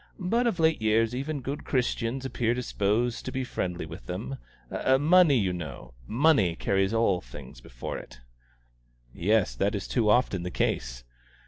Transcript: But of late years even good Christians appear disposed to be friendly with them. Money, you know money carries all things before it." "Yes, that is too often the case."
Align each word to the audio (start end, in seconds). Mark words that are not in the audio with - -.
But 0.17 0.47
of 0.47 0.59
late 0.59 0.81
years 0.81 1.13
even 1.13 1.41
good 1.43 1.63
Christians 1.63 2.25
appear 2.25 2.55
disposed 2.55 3.23
to 3.25 3.31
be 3.31 3.43
friendly 3.43 3.85
with 3.85 4.07
them. 4.07 4.37
Money, 4.99 5.37
you 5.37 5.53
know 5.53 5.93
money 6.07 6.55
carries 6.55 6.91
all 6.91 7.21
things 7.21 7.61
before 7.61 7.99
it." 7.99 8.19
"Yes, 9.13 9.53
that 9.53 9.75
is 9.75 9.87
too 9.87 10.09
often 10.09 10.41
the 10.41 10.49
case." 10.49 11.03